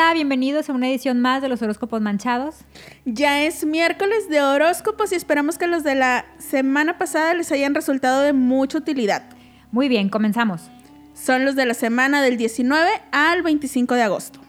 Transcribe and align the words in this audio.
Hola, 0.00 0.14
bienvenidos 0.14 0.70
a 0.70 0.72
una 0.72 0.88
edición 0.88 1.20
más 1.20 1.42
de 1.42 1.50
los 1.50 1.60
horóscopos 1.60 2.00
manchados. 2.00 2.64
Ya 3.04 3.42
es 3.42 3.66
miércoles 3.66 4.30
de 4.30 4.40
horóscopos 4.40 5.12
y 5.12 5.14
esperamos 5.14 5.58
que 5.58 5.66
los 5.66 5.84
de 5.84 5.94
la 5.94 6.24
semana 6.38 6.96
pasada 6.96 7.34
les 7.34 7.52
hayan 7.52 7.74
resultado 7.74 8.22
de 8.22 8.32
mucha 8.32 8.78
utilidad. 8.78 9.24
Muy 9.70 9.90
bien, 9.90 10.08
comenzamos. 10.08 10.70
Son 11.12 11.44
los 11.44 11.54
de 11.54 11.66
la 11.66 11.74
semana 11.74 12.22
del 12.22 12.38
19 12.38 12.88
al 13.12 13.42
25 13.42 13.94
de 13.94 14.02
agosto. 14.02 14.40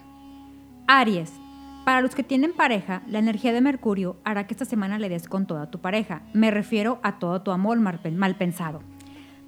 Aries. 0.87 1.33
Para 1.83 1.99
los 1.99 2.15
que 2.15 2.23
tienen 2.23 2.53
pareja, 2.53 3.01
la 3.05 3.20
energía 3.20 3.51
de 3.51 3.59
Mercurio 3.59 4.15
hará 4.23 4.47
que 4.47 4.53
esta 4.53 4.63
semana 4.63 4.99
le 4.99 5.09
des 5.09 5.27
con 5.27 5.47
toda 5.47 5.70
tu 5.70 5.81
pareja. 5.81 6.21
Me 6.31 6.49
refiero 6.49 7.01
a 7.03 7.20
todo 7.20 7.41
tu 7.41 7.51
amor 7.51 7.77
mal, 7.77 7.99
mal 8.13 8.37
pensado. 8.37 8.83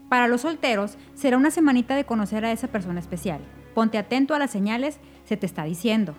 Para 0.09 0.27
los 0.27 0.41
solteros, 0.41 0.97
será 1.15 1.37
una 1.37 1.49
semanita 1.49 1.95
de 1.95 2.03
conocer 2.03 2.43
a 2.43 2.51
esa 2.51 2.67
persona 2.67 2.99
especial. 2.99 3.39
Ponte 3.73 3.97
atento 3.97 4.35
a 4.35 4.39
las 4.39 4.51
señales, 4.51 4.99
se 5.25 5.37
te 5.37 5.45
está 5.45 5.63
diciendo. 5.63 6.15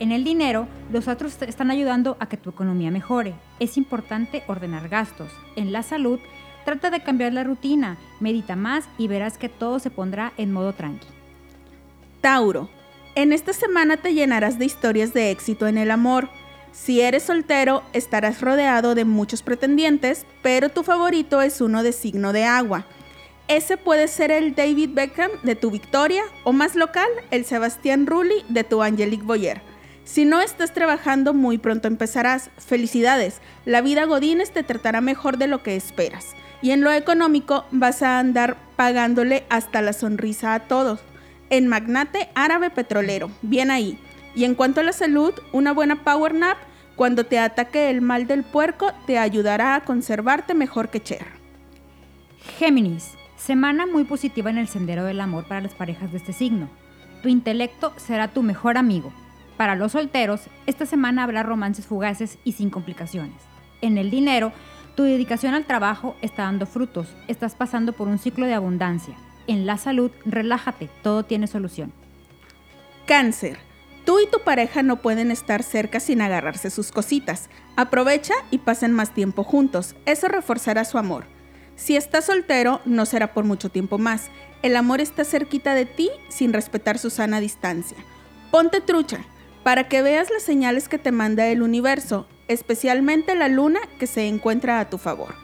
En 0.00 0.10
el 0.10 0.24
dinero, 0.24 0.66
los 0.92 1.06
otros 1.06 1.36
te 1.36 1.48
están 1.48 1.70
ayudando 1.70 2.16
a 2.18 2.28
que 2.28 2.36
tu 2.36 2.50
economía 2.50 2.90
mejore. 2.90 3.34
Es 3.60 3.76
importante 3.76 4.42
ordenar 4.48 4.88
gastos. 4.88 5.30
En 5.54 5.72
la 5.72 5.82
salud, 5.82 6.18
trata 6.64 6.90
de 6.90 7.02
cambiar 7.02 7.32
la 7.32 7.44
rutina, 7.44 7.96
medita 8.18 8.56
más 8.56 8.88
y 8.98 9.06
verás 9.06 9.38
que 9.38 9.48
todo 9.48 9.78
se 9.78 9.90
pondrá 9.90 10.32
en 10.36 10.52
modo 10.52 10.72
tranqui. 10.72 11.06
Tauro, 12.20 12.68
en 13.14 13.32
esta 13.32 13.52
semana 13.52 13.96
te 13.96 14.14
llenarás 14.14 14.58
de 14.58 14.64
historias 14.64 15.14
de 15.14 15.30
éxito 15.30 15.68
en 15.68 15.78
el 15.78 15.92
amor. 15.92 16.28
Si 16.72 17.00
eres 17.00 17.22
soltero, 17.22 17.84
estarás 17.92 18.40
rodeado 18.40 18.96
de 18.96 19.04
muchos 19.04 19.42
pretendientes, 19.42 20.26
pero 20.42 20.70
tu 20.70 20.82
favorito 20.82 21.40
es 21.40 21.60
uno 21.60 21.84
de 21.84 21.92
signo 21.92 22.32
de 22.32 22.44
agua. 22.44 22.86
Ese 23.46 23.76
puede 23.76 24.08
ser 24.08 24.30
el 24.30 24.54
David 24.54 24.90
Beckham 24.94 25.30
de 25.42 25.54
tu 25.54 25.70
Victoria 25.70 26.22
o 26.44 26.52
más 26.52 26.74
local, 26.74 27.08
el 27.30 27.44
Sebastián 27.44 28.06
Rulli 28.06 28.42
de 28.48 28.64
tu 28.64 28.82
Angelique 28.82 29.24
Boyer. 29.24 29.60
Si 30.04 30.24
no 30.24 30.40
estás 30.40 30.72
trabajando, 30.72 31.34
muy 31.34 31.58
pronto 31.58 31.86
empezarás. 31.86 32.50
Felicidades, 32.56 33.40
la 33.66 33.82
vida 33.82 34.04
Godínez 34.04 34.50
te 34.50 34.62
tratará 34.62 35.02
mejor 35.02 35.36
de 35.36 35.46
lo 35.46 35.62
que 35.62 35.76
esperas. 35.76 36.34
Y 36.62 36.70
en 36.70 36.80
lo 36.80 36.90
económico 36.90 37.66
vas 37.70 38.02
a 38.02 38.18
andar 38.18 38.56
pagándole 38.76 39.44
hasta 39.50 39.82
la 39.82 39.92
sonrisa 39.92 40.54
a 40.54 40.60
todos. 40.60 41.00
En 41.50 41.68
Magnate 41.68 42.30
Árabe 42.34 42.70
Petrolero, 42.70 43.30
bien 43.42 43.70
ahí. 43.70 43.98
Y 44.34 44.44
en 44.44 44.54
cuanto 44.54 44.80
a 44.80 44.84
la 44.84 44.94
salud, 44.94 45.34
una 45.52 45.72
buena 45.72 46.02
power 46.02 46.32
nap, 46.32 46.56
cuando 46.96 47.24
te 47.26 47.38
ataque 47.38 47.90
el 47.90 48.00
mal 48.00 48.26
del 48.26 48.42
puerco, 48.42 48.92
te 49.06 49.18
ayudará 49.18 49.74
a 49.74 49.84
conservarte 49.84 50.54
mejor 50.54 50.88
que 50.88 51.02
Cher. 51.02 51.26
Géminis. 52.58 53.12
Semana 53.36 53.86
muy 53.86 54.04
positiva 54.04 54.50
en 54.50 54.58
el 54.58 54.68
sendero 54.68 55.04
del 55.04 55.20
amor 55.20 55.46
para 55.46 55.60
las 55.60 55.74
parejas 55.74 56.12
de 56.12 56.18
este 56.18 56.32
signo. 56.32 56.68
Tu 57.22 57.28
intelecto 57.28 57.92
será 57.96 58.28
tu 58.28 58.42
mejor 58.42 58.78
amigo. 58.78 59.12
Para 59.56 59.74
los 59.74 59.92
solteros, 59.92 60.42
esta 60.66 60.86
semana 60.86 61.24
habrá 61.24 61.42
romances 61.42 61.86
fugaces 61.86 62.38
y 62.44 62.52
sin 62.52 62.70
complicaciones. 62.70 63.42
En 63.80 63.98
el 63.98 64.10
dinero, 64.10 64.52
tu 64.94 65.02
dedicación 65.02 65.54
al 65.54 65.64
trabajo 65.64 66.16
está 66.22 66.44
dando 66.44 66.66
frutos, 66.66 67.08
estás 67.28 67.54
pasando 67.54 67.92
por 67.92 68.08
un 68.08 68.18
ciclo 68.18 68.46
de 68.46 68.54
abundancia. 68.54 69.14
En 69.46 69.66
la 69.66 69.76
salud, 69.76 70.10
relájate, 70.24 70.88
todo 71.02 71.24
tiene 71.24 71.46
solución. 71.46 71.92
Cáncer. 73.06 73.58
Tú 74.04 74.20
y 74.20 74.26
tu 74.30 74.40
pareja 74.40 74.82
no 74.82 74.96
pueden 74.96 75.30
estar 75.30 75.62
cerca 75.62 75.98
sin 75.98 76.20
agarrarse 76.20 76.70
sus 76.70 76.92
cositas. 76.92 77.48
Aprovecha 77.76 78.34
y 78.50 78.58
pasen 78.58 78.92
más 78.92 79.12
tiempo 79.14 79.44
juntos. 79.44 79.96
Eso 80.04 80.28
reforzará 80.28 80.84
su 80.84 80.98
amor. 80.98 81.24
Si 81.76 81.96
estás 81.96 82.26
soltero, 82.26 82.80
no 82.84 83.06
será 83.06 83.34
por 83.34 83.44
mucho 83.44 83.68
tiempo 83.68 83.98
más. 83.98 84.30
El 84.62 84.76
amor 84.76 85.00
está 85.00 85.24
cerquita 85.24 85.74
de 85.74 85.86
ti 85.86 86.10
sin 86.28 86.52
respetar 86.52 86.98
su 86.98 87.10
sana 87.10 87.40
distancia. 87.40 87.98
Ponte 88.50 88.80
trucha 88.80 89.24
para 89.62 89.88
que 89.88 90.02
veas 90.02 90.30
las 90.30 90.42
señales 90.42 90.88
que 90.88 90.98
te 90.98 91.10
manda 91.10 91.46
el 91.48 91.62
universo, 91.62 92.26
especialmente 92.48 93.34
la 93.34 93.48
luna 93.48 93.80
que 93.98 94.06
se 94.06 94.28
encuentra 94.28 94.78
a 94.78 94.90
tu 94.90 94.98
favor. 94.98 95.34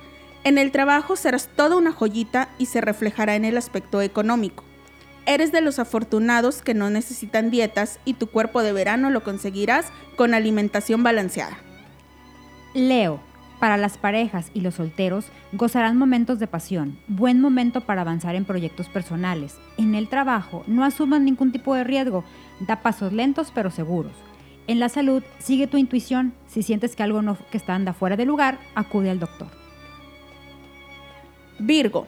En 0.44 0.58
el 0.58 0.72
trabajo 0.72 1.16
serás 1.16 1.48
toda 1.48 1.76
una 1.76 1.92
joyita 1.92 2.48
y 2.58 2.66
se 2.66 2.80
reflejará 2.80 3.34
en 3.34 3.44
el 3.44 3.56
aspecto 3.56 4.00
económico. 4.00 4.64
Eres 5.26 5.52
de 5.52 5.60
los 5.60 5.78
afortunados 5.78 6.62
que 6.62 6.74
no 6.74 6.90
necesitan 6.90 7.50
dietas 7.50 7.98
y 8.04 8.14
tu 8.14 8.26
cuerpo 8.26 8.62
de 8.62 8.72
verano 8.72 9.10
lo 9.10 9.22
conseguirás 9.22 9.86
con 10.16 10.34
alimentación 10.34 11.02
balanceada. 11.02 11.58
Leo, 12.72 13.20
para 13.60 13.76
las 13.76 13.98
parejas 13.98 14.50
y 14.54 14.62
los 14.62 14.76
solteros, 14.76 15.26
gozarán 15.52 15.96
momentos 15.96 16.38
de 16.38 16.46
pasión, 16.46 16.98
buen 17.06 17.40
momento 17.40 17.82
para 17.82 18.00
avanzar 18.00 18.34
en 18.34 18.46
proyectos 18.46 18.88
personales. 18.88 19.58
En 19.76 19.94
el 19.94 20.08
trabajo, 20.08 20.64
no 20.66 20.82
asuman 20.82 21.24
ningún 21.24 21.52
tipo 21.52 21.74
de 21.74 21.84
riesgo, 21.84 22.24
da 22.60 22.82
pasos 22.82 23.12
lentos 23.12 23.52
pero 23.54 23.70
seguros. 23.70 24.12
En 24.66 24.80
la 24.80 24.88
salud, 24.88 25.22
sigue 25.38 25.66
tu 25.66 25.76
intuición. 25.76 26.32
Si 26.46 26.62
sientes 26.62 26.96
que 26.96 27.02
algo 27.02 27.22
no, 27.22 27.36
que 27.50 27.58
está 27.58 27.74
anda 27.74 27.92
fuera 27.92 28.16
de 28.16 28.24
lugar, 28.24 28.58
acude 28.74 29.10
al 29.10 29.20
doctor. 29.20 29.48
Virgo, 31.58 32.06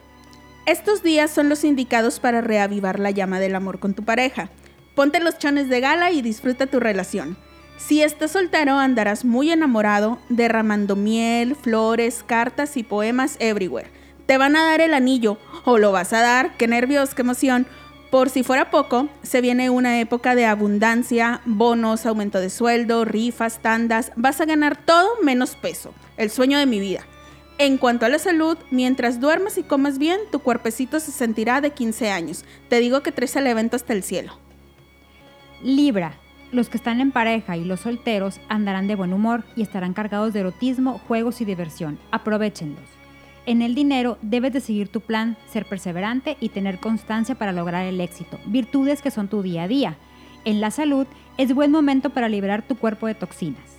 estos 0.65 1.03
días 1.03 1.31
son 1.31 1.49
los 1.49 1.65
indicados 1.65 2.21
para 2.21 2.41
reavivar 2.41 2.99
la 2.99 3.11
llama 3.11 3.41
del 3.41 3.57
amor 3.57 3.79
con 3.79 3.95
tu 3.95 4.05
pareja. 4.05 4.49
Ponte 4.95 5.21
los 5.21 5.39
chones 5.39 5.69
de 5.69 5.81
gala 5.81 6.13
y 6.13 6.23
disfruta 6.23 6.67
tu 6.67 6.81
relación. 6.81 7.37
Si 7.87 8.01
estás 8.01 8.31
soltero, 8.31 8.79
andarás 8.79 9.25
muy 9.25 9.51
enamorado, 9.51 10.19
derramando 10.29 10.95
miel, 10.95 11.57
flores, 11.57 12.23
cartas 12.25 12.77
y 12.77 12.85
poemas 12.85 13.37
everywhere. 13.41 13.91
Te 14.27 14.39
van 14.39 14.55
a 14.55 14.63
dar 14.63 14.81
el 14.81 14.95
anillo, 14.95 15.37
o 15.65 15.79
lo 15.79 15.91
vas 15.91 16.13
a 16.13 16.21
dar, 16.21 16.57
qué 16.57 16.69
nervios, 16.69 17.13
qué 17.15 17.23
emoción. 17.23 17.67
Por 18.13 18.31
si 18.31 18.45
fuera 18.45 18.71
poco, 18.71 19.09
se 19.25 19.41
viene 19.41 19.69
una 19.69 19.99
época 19.99 20.37
de 20.37 20.47
abundancia, 20.47 21.41
bonos, 21.45 22.07
aumento 22.07 22.39
de 22.39 22.51
sueldo, 22.51 23.05
rifas, 23.05 23.61
tandas, 23.61 24.13
vas 24.15 24.41
a 24.41 24.45
ganar 24.45 24.77
todo 24.77 25.09
menos 25.21 25.57
peso, 25.57 25.93
el 26.17 26.31
sueño 26.31 26.59
de 26.59 26.67
mi 26.67 26.79
vida. 26.79 27.01
En 27.59 27.79
cuanto 27.79 28.07
a 28.07 28.09
la 28.09 28.21
salud, 28.21 28.57
mientras 28.71 29.19
duermas 29.19 29.59
y 29.59 29.65
comas 29.65 29.99
bien, 29.99 30.21
tu 30.31 30.39
cuerpecito 30.39 31.01
se 31.01 31.11
sentirá 31.11 31.61
de 31.61 31.73
15 31.73 32.13
años. 32.13 32.45
Te 32.69 32.79
digo 32.79 33.03
que 33.03 33.11
traes 33.11 33.35
el 33.35 33.49
evento 33.49 33.75
hasta 33.75 33.93
el 33.93 34.05
cielo. 34.05 34.39
Libra, 35.63 36.17
los 36.53 36.69
que 36.69 36.77
están 36.77 37.01
en 37.01 37.11
pareja 37.11 37.57
y 37.57 37.65
los 37.65 37.81
solteros 37.81 38.39
andarán 38.49 38.87
de 38.87 38.95
buen 38.95 39.13
humor 39.13 39.43
y 39.57 39.63
estarán 39.63 39.95
cargados 39.95 40.33
de 40.33 40.41
erotismo, 40.41 40.99
juegos 41.09 41.41
y 41.41 41.45
diversión. 41.45 41.99
Aprovechenlos. 42.11 42.85
En 43.47 43.63
el 43.63 43.75
dinero 43.75 44.19
debes 44.23 44.53
de 44.53 44.61
seguir 44.61 44.89
tu 44.89 45.01
plan, 45.01 45.37
ser 45.49 45.67
perseverante 45.67 46.37
y 46.39 46.51
tener 46.51 46.79
constancia 46.79 47.35
para 47.35 47.53
lograr 47.53 47.87
el 47.87 48.01
éxito, 48.01 48.39
virtudes 48.47 49.03
que 49.03 49.11
son 49.11 49.29
tu 49.29 49.43
día 49.43 49.65
a 49.65 49.69
día. 49.69 49.97
En 50.45 50.61
la 50.61 50.71
salud 50.71 51.07
es 51.39 51.55
buen 51.55 51.73
momento 51.73 52.11
para 52.11 52.29
liberar 52.29 52.63
tu 52.63 52.77
cuerpo 52.77 53.07
de 53.07 53.15
toxinas. 53.15 53.79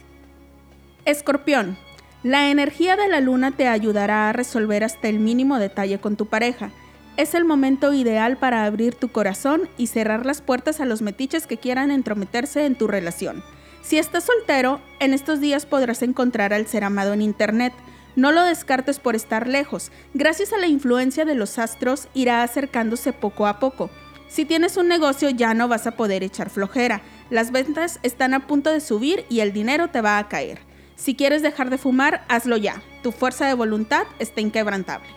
Escorpión, 1.05 1.77
la 2.23 2.49
energía 2.49 2.95
de 2.95 3.07
la 3.07 3.21
luna 3.21 3.51
te 3.51 3.67
ayudará 3.67 4.29
a 4.29 4.33
resolver 4.33 4.83
hasta 4.83 5.07
el 5.07 5.19
mínimo 5.19 5.59
detalle 5.59 5.99
con 5.99 6.15
tu 6.15 6.25
pareja 6.25 6.71
es 7.17 7.35
el 7.35 7.45
momento 7.45 7.93
ideal 7.93 8.37
para 8.37 8.65
abrir 8.65 8.95
tu 8.95 9.09
corazón 9.09 9.69
y 9.77 9.87
cerrar 9.87 10.25
las 10.25 10.41
puertas 10.41 10.79
a 10.79 10.85
los 10.85 11.01
metiches 11.01 11.47
que 11.47 11.57
quieran 11.57 11.91
entrometerse 11.91 12.65
en 12.65 12.75
tu 12.75 12.87
relación. 12.87 13.43
Si 13.81 13.97
estás 13.97 14.23
soltero, 14.23 14.81
en 14.99 15.13
estos 15.13 15.39
días 15.39 15.65
podrás 15.65 16.01
encontrar 16.01 16.53
al 16.53 16.67
ser 16.67 16.83
amado 16.83 17.13
en 17.13 17.21
Internet. 17.21 17.73
No 18.15 18.31
lo 18.31 18.43
descartes 18.43 18.99
por 18.99 19.15
estar 19.15 19.47
lejos. 19.47 19.91
Gracias 20.13 20.53
a 20.53 20.57
la 20.57 20.67
influencia 20.67 21.25
de 21.25 21.35
los 21.35 21.59
astros 21.59 22.07
irá 22.13 22.43
acercándose 22.43 23.13
poco 23.13 23.45
a 23.45 23.59
poco. 23.59 23.89
Si 24.27 24.45
tienes 24.45 24.77
un 24.77 24.87
negocio 24.87 25.29
ya 25.29 25.53
no 25.53 25.67
vas 25.67 25.85
a 25.85 25.91
poder 25.91 26.23
echar 26.23 26.49
flojera. 26.49 27.01
Las 27.29 27.51
ventas 27.51 27.99
están 28.03 28.33
a 28.33 28.47
punto 28.47 28.71
de 28.71 28.79
subir 28.79 29.25
y 29.29 29.41
el 29.41 29.53
dinero 29.53 29.89
te 29.89 30.01
va 30.01 30.17
a 30.17 30.27
caer. 30.27 30.59
Si 30.95 31.15
quieres 31.15 31.41
dejar 31.41 31.69
de 31.69 31.77
fumar, 31.77 32.23
hazlo 32.29 32.57
ya. 32.57 32.81
Tu 33.03 33.11
fuerza 33.11 33.45
de 33.45 33.53
voluntad 33.53 34.03
está 34.19 34.41
inquebrantable. 34.41 35.07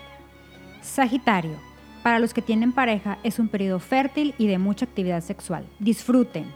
Sagitario. 0.83 1.76
Para 2.07 2.21
los 2.21 2.33
que 2.33 2.41
tienen 2.41 2.71
pareja 2.71 3.19
es 3.25 3.41
un 3.41 3.49
periodo 3.49 3.81
fértil 3.81 4.33
y 4.39 4.47
de 4.47 4.59
mucha 4.59 4.85
actividad 4.85 5.25
sexual. 5.25 5.67
Disfruten. 5.81 6.47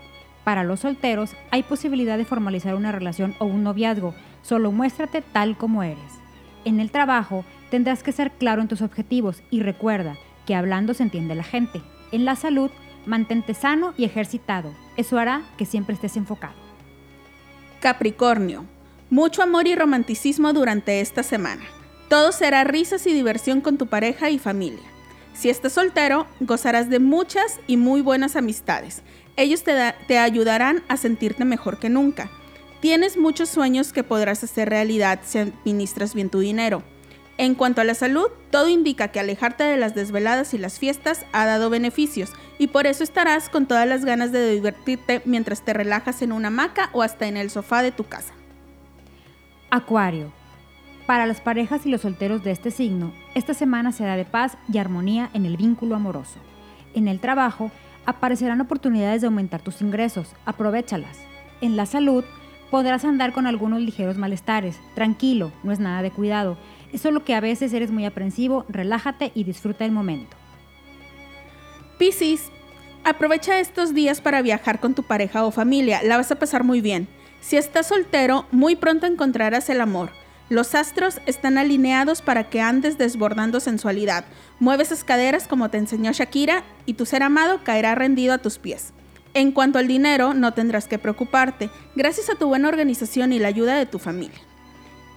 Para 0.45 0.63
los 0.63 0.79
solteros 0.79 1.33
hay 1.51 1.65
posibilidad 1.65 2.17
de 2.19 2.25
formalizar 2.25 2.77
una 2.77 2.93
relación 2.93 3.35
o 3.41 3.47
un 3.47 3.65
noviazgo. 3.65 4.15
Solo 4.43 4.71
muéstrate 4.71 5.23
tal 5.23 5.59
como 5.59 5.83
eres. 5.83 6.21
En 6.65 6.79
el 6.79 6.93
trabajo 6.93 7.45
tendrás 7.69 8.05
que 8.05 8.13
ser 8.13 8.31
claro 8.31 8.63
en 8.63 8.69
tus 8.69 8.81
objetivos 8.81 9.43
y 9.51 9.63
recuerda 9.63 10.17
que 10.47 10.55
hablando 10.55 10.95
se 10.95 11.03
entiende 11.03 11.35
la 11.35 11.43
gente. 11.43 11.83
En 12.13 12.25
la 12.25 12.37
salud, 12.37 12.71
mantente 13.05 13.53
sano 13.53 13.93
y 13.97 14.05
ejercitado. 14.05 14.73
Eso 14.97 15.19
hará 15.19 15.43
que 15.59 15.67
siempre 15.67 15.97
estés 15.97 16.17
enfocado. 16.17 16.55
Capricornio. 17.81 18.67
Mucho 19.11 19.43
amor 19.43 19.67
y 19.67 19.75
romanticismo 19.75 20.53
durante 20.53 21.01
esta 21.01 21.25
semana. 21.25 21.65
Todo 22.09 22.31
será 22.31 22.63
risas 22.63 23.05
y 23.09 23.13
diversión 23.13 23.61
con 23.61 23.79
tu 23.79 23.89
pareja 23.89 24.31
y 24.31 24.39
familia. 24.39 25.00
Si 25.33 25.49
estás 25.49 25.73
soltero, 25.73 26.27
gozarás 26.41 26.91
de 26.91 26.99
muchas 26.99 27.61
y 27.67 27.77
muy 27.77 28.01
buenas 28.01 28.37
amistades. 28.37 29.03
Ellos 29.37 29.63
te, 29.63 30.19
ayudarán 30.19 30.83
a 30.89 30.97
sentirte 30.97 31.45
mejor 31.45 31.79
que 31.79 31.89
nunca. 31.89 32.31
Tienes 32.81 33.17
muchos 33.17 33.49
sueños 33.49 33.93
que 33.93 34.05
podrás 34.05 34.45
hacer 34.45 34.69
realidad 34.69 35.21
si 35.25 35.39
administras 35.39 36.15
bien 36.15 36.31
tu 36.31 36.41
dinero. 36.41 36.83
En 37.39 37.55
cuanto 37.55 37.81
a 37.81 37.85
la 37.85 37.95
salud, 37.95 38.27
todo 38.51 38.69
indica 38.69 39.09
que 39.09 39.21
alejarte 39.21 39.65
de 39.65 39.79
las 39.79 39.95
desveladas 39.95 40.53
y 40.53 40.59
las 40.59 40.79
fiestas 40.79 41.25
ha 41.33 41.47
dado 41.47 41.71
beneficios 41.71 42.33
y 42.59 42.67
por 42.67 42.87
eso 42.87 43.03
estarás 43.03 43.49
con 43.49 43.67
todas 43.67 43.89
las 43.89 44.05
ganas 44.05 44.31
de 44.31 44.53
divertirte 44.53 45.23
mientras 45.25 45.65
te 45.65 45.73
relajas 45.73 46.21
en 46.21 46.33
una 46.33 46.49
hamaca 46.49 46.91
o 46.93 47.03
hasta 47.03 47.27
en 47.27 47.39
el 47.39 47.49
sofá 47.49 47.83
de 47.83 47.93
tu 47.93 48.05
casa. 48.05 48.35
Acuario. 49.71 50.40
Para 51.11 51.27
las 51.27 51.41
parejas 51.41 51.87
y 51.87 51.91
los 51.91 52.03
solteros 52.03 52.45
de 52.45 52.53
este 52.53 52.71
signo, 52.71 53.13
esta 53.35 53.53
semana 53.53 53.91
será 53.91 54.17
de 54.17 54.25
paz 54.25 54.57
y 54.73 54.79
armonía 54.79 55.29
en 55.35 55.45
el 55.45 55.57
vínculo 55.57 55.97
amoroso. 55.97 56.39
En 56.95 57.09
el 57.09 57.19
trabajo, 57.19 57.73
aparecerán 58.07 58.61
oportunidades 58.61 59.21
de 59.21 59.27
aumentar 59.27 59.61
tus 59.61 59.83
ingresos, 59.83 60.37
aprovechalas. 60.45 61.19
En 61.61 61.75
la 61.77 61.87
salud, 61.87 62.23
podrás 62.71 63.05
andar 63.05 63.33
con 63.33 63.49
algunos 63.49 63.81
ligeros 63.81 64.19
malestares. 64.19 64.79
Tranquilo, 64.95 65.51
no 65.65 65.73
es 65.73 65.81
nada 65.81 66.01
de 66.01 66.13
cuidado. 66.13 66.57
Es 66.93 67.01
solo 67.01 67.25
que 67.25 67.35
a 67.35 67.41
veces 67.41 67.73
eres 67.73 67.91
muy 67.91 68.05
aprensivo, 68.05 68.65
relájate 68.69 69.33
y 69.35 69.43
disfruta 69.43 69.85
el 69.85 69.91
momento. 69.91 70.37
Piscis, 71.99 72.53
aprovecha 73.03 73.59
estos 73.59 73.95
días 73.95 74.21
para 74.21 74.43
viajar 74.43 74.79
con 74.79 74.95
tu 74.95 75.03
pareja 75.03 75.45
o 75.45 75.51
familia, 75.51 76.05
la 76.05 76.19
vas 76.19 76.31
a 76.31 76.39
pasar 76.39 76.63
muy 76.63 76.81
bien. 76.81 77.09
Si 77.41 77.57
estás 77.57 77.89
soltero, 77.89 78.47
muy 78.53 78.77
pronto 78.77 79.07
encontrarás 79.07 79.71
el 79.71 79.81
amor. 79.81 80.20
Los 80.51 80.75
astros 80.75 81.21
están 81.27 81.59
alineados 81.59 82.23
para 82.23 82.51
que 82.51 82.61
andes 82.61 82.99
desbordando 82.99 83.61
sensualidad. 83.61 84.25
Mueves 84.59 84.89
esas 84.89 85.05
caderas 85.05 85.47
como 85.47 85.71
te 85.71 85.79
enseñó 85.79 86.11
Shakira 86.11 86.65
y 86.87 86.95
tu 86.95 87.07
ser 87.07 87.23
amado 87.23 87.61
caerá 87.63 87.95
rendido 87.95 88.35
a 88.35 88.39
tus 88.39 88.59
pies. 88.59 88.93
En 89.33 89.53
cuanto 89.53 89.79
al 89.79 89.87
dinero, 89.87 90.35
no 90.35 90.53
tendrás 90.53 90.89
que 90.89 90.99
preocuparte, 90.99 91.71
gracias 91.95 92.31
a 92.31 92.35
tu 92.35 92.49
buena 92.49 92.69
organización 92.69 93.33
y 93.33 93.39
la 93.39 93.47
ayuda 93.47 93.77
de 93.77 93.87
tu 93.87 94.01
familia. 94.01 94.41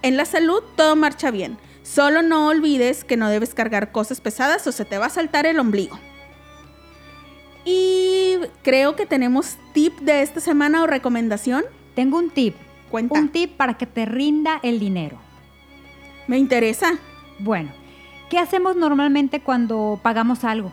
En 0.02 0.16
la 0.16 0.24
salud, 0.24 0.62
todo 0.76 0.94
marcha 0.94 1.32
bien. 1.32 1.58
Solo 1.82 2.22
no 2.22 2.46
olvides 2.46 3.02
que 3.02 3.16
no 3.16 3.28
debes 3.28 3.54
cargar 3.54 3.90
cosas 3.90 4.20
pesadas 4.20 4.64
o 4.68 4.72
se 4.72 4.84
te 4.84 4.98
va 4.98 5.06
a 5.06 5.10
saltar 5.10 5.46
el 5.46 5.58
ombligo. 5.58 5.98
Y 7.64 8.36
creo 8.62 8.94
que 8.94 9.04
tenemos 9.04 9.56
tip 9.72 9.98
de 9.98 10.22
esta 10.22 10.38
semana 10.38 10.84
o 10.84 10.86
recomendación. 10.86 11.64
Tengo 11.96 12.18
un 12.18 12.30
tip. 12.30 12.54
Cuenta. 12.94 13.18
Un 13.18 13.28
tip 13.30 13.56
para 13.56 13.74
que 13.74 13.86
te 13.86 14.04
rinda 14.06 14.60
el 14.62 14.78
dinero. 14.78 15.18
Me 16.28 16.38
interesa. 16.38 16.92
Bueno, 17.40 17.70
¿qué 18.30 18.38
hacemos 18.38 18.76
normalmente 18.76 19.40
cuando 19.40 19.98
pagamos 20.00 20.44
algo? 20.44 20.70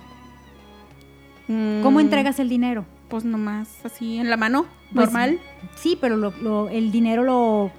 ¿Cómo 1.48 1.98
Mm, 1.98 2.00
entregas 2.02 2.40
el 2.40 2.48
dinero? 2.48 2.86
Pues 3.10 3.26
nomás 3.26 3.68
así 3.84 4.20
en 4.20 4.30
la 4.30 4.38
mano, 4.38 4.68
Pues, 4.94 5.08
normal. 5.08 5.40
Sí, 5.76 5.98
pero 6.00 6.16
lo- 6.16 6.34
lo- 6.42 6.70
el 6.70 6.92
dinero 6.92 7.24
lo, 7.24 7.72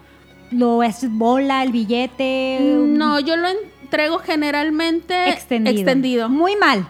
lo 0.50 0.82
es 0.82 1.06
bola, 1.10 1.62
el 1.62 1.70
billete. 1.72 2.58
No, 2.78 3.20
yo 3.20 3.36
lo 3.36 3.46
entrego 3.82 4.18
generalmente 4.18 5.30
extendido. 5.30 5.78
extendido. 5.78 6.28
Muy 6.28 6.56
mal. 6.56 6.86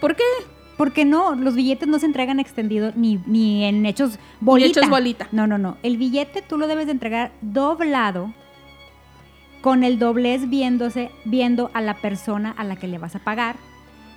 ¿Por 0.00 0.14
qué? 0.14 0.22
Porque 0.76 1.04
no, 1.04 1.34
los 1.34 1.54
billetes 1.54 1.88
no 1.88 1.98
se 1.98 2.06
entregan 2.06 2.38
extendidos 2.38 2.96
ni, 2.96 3.18
ni 3.26 3.64
en 3.64 3.86
hechos 3.86 4.18
bolita. 4.40 4.80
hechos 4.80 4.90
bolita. 4.90 5.28
No, 5.32 5.46
no, 5.46 5.56
no. 5.56 5.78
El 5.82 5.96
billete 5.96 6.42
tú 6.42 6.58
lo 6.58 6.66
debes 6.66 6.86
de 6.86 6.92
entregar 6.92 7.32
doblado 7.40 8.32
con 9.62 9.84
el 9.84 9.98
doblez 9.98 10.48
viéndose, 10.48 11.10
viendo 11.24 11.70
a 11.74 11.80
la 11.80 11.94
persona 11.94 12.54
a 12.56 12.64
la 12.64 12.76
que 12.76 12.88
le 12.88 12.98
vas 12.98 13.16
a 13.16 13.20
pagar. 13.20 13.56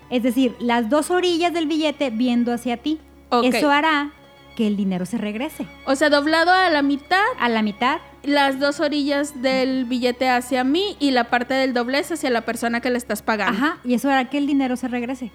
Es 0.10 0.24
decir, 0.24 0.56
las 0.60 0.90
dos 0.90 1.12
orillas 1.12 1.54
del 1.54 1.68
billete 1.68 2.10
viendo 2.10 2.54
hacia 2.54 2.78
ti. 2.78 3.00
Ok. 3.30 3.46
Eso 3.46 3.72
hará 3.72 4.12
que 4.56 4.68
el 4.68 4.76
dinero 4.76 5.06
se 5.06 5.18
regrese. 5.18 5.66
O 5.86 5.96
sea, 5.96 6.10
doblado 6.10 6.52
a 6.52 6.70
la 6.70 6.82
mitad, 6.82 7.24
A 7.40 7.48
la 7.48 7.62
mitad, 7.62 8.00
las 8.24 8.60
dos 8.60 8.80
orillas 8.80 9.42
del 9.42 9.86
billete 9.86 10.30
hacia 10.30 10.64
mí 10.64 10.98
y 11.00 11.12
la 11.12 11.26
parte 11.26 11.54
del 11.54 11.74
doblez 11.74 12.12
hacia 12.12 12.30
la 12.30 12.42
persona 12.42 12.82
que 12.82 12.90
le 12.90 12.98
estás 12.98 13.22
pagando. 13.22 13.58
ajá, 13.58 13.78
y 13.86 13.94
eso 13.94 14.10
hará 14.10 14.26
que 14.26 14.38
el 14.38 14.48
dinero 14.48 14.76
se 14.76 14.88
regrese. 14.88 15.32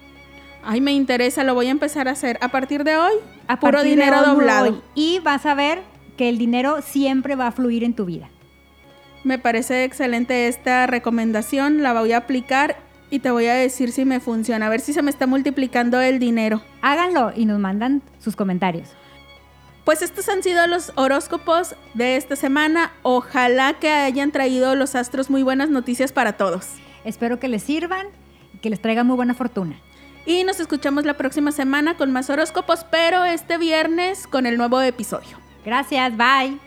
Ay, 0.65 0.81
me 0.81 0.93
interesa, 0.93 1.43
lo 1.43 1.53
voy 1.53 1.67
a 1.67 1.71
empezar 1.71 2.07
a 2.07 2.11
hacer. 2.11 2.37
A 2.41 2.49
partir 2.49 2.83
de 2.83 2.97
hoy, 2.97 3.13
A 3.47 3.59
puro 3.59 3.83
dinero 3.83 4.21
doblado. 4.23 4.65
hoy. 4.65 4.81
Y 4.95 5.19
vas 5.19 5.45
a 5.45 5.53
ver 5.53 5.81
que 6.17 6.27
el 6.29 6.37
dinero 6.37 6.81
siempre 6.81 7.35
va 7.35 7.47
a 7.47 7.51
fluir 7.51 7.83
en 7.83 7.93
tu 7.93 8.05
vida. 8.05 8.29
Me 9.23 9.37
parece 9.39 9.83
excelente 9.83 10.47
esta 10.47 10.87
recomendación, 10.87 11.83
la 11.83 11.93
voy 11.93 12.11
a 12.13 12.17
aplicar 12.17 12.77
y 13.09 13.19
te 13.19 13.31
voy 13.31 13.45
a 13.47 13.53
decir 13.53 13.91
si 13.91 14.05
me 14.05 14.19
funciona, 14.19 14.65
a 14.65 14.69
ver 14.69 14.79
si 14.81 14.93
se 14.93 15.01
me 15.01 15.09
está 15.09 15.27
multiplicando 15.27 15.99
el 16.01 16.19
dinero. 16.19 16.61
Háganlo 16.81 17.31
y 17.35 17.45
nos 17.45 17.59
mandan 17.59 18.01
sus 18.19 18.35
comentarios. 18.35 18.89
Pues 19.83 20.01
estos 20.01 20.27
han 20.29 20.41
sido 20.41 20.65
los 20.65 20.91
horóscopos 20.95 21.75
de 21.93 22.15
esta 22.17 22.35
semana. 22.35 22.91
Ojalá 23.03 23.73
que 23.73 23.89
hayan 23.91 24.31
traído 24.31 24.73
los 24.73 24.95
astros 24.95 25.29
muy 25.29 25.43
buenas 25.43 25.69
noticias 25.69 26.11
para 26.11 26.33
todos. 26.33 26.69
Espero 27.03 27.39
que 27.39 27.47
les 27.47 27.61
sirvan 27.61 28.07
y 28.53 28.57
que 28.57 28.71
les 28.71 28.81
traigan 28.81 29.05
muy 29.05 29.15
buena 29.15 29.35
fortuna. 29.35 29.75
Y 30.25 30.43
nos 30.43 30.59
escuchamos 30.59 31.05
la 31.05 31.15
próxima 31.15 31.51
semana 31.51 31.97
con 31.97 32.11
más 32.11 32.29
horóscopos, 32.29 32.85
pero 32.89 33.23
este 33.25 33.57
viernes 33.57 34.27
con 34.27 34.45
el 34.45 34.57
nuevo 34.57 34.81
episodio. 34.81 35.37
Gracias, 35.63 36.15
bye. 36.17 36.64